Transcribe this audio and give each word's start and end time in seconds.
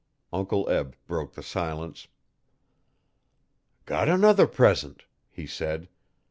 Uncle 0.33 0.67
Eb 0.67 0.95
broke 1.05 1.33
the 1.35 1.43
silence. 1.43 2.07
'Got 3.85 4.09
another 4.09 4.47
present,' 4.47 5.03
he 5.29 5.45
said. 5.45 5.89